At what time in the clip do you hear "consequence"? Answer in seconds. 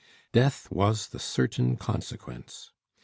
1.77-2.71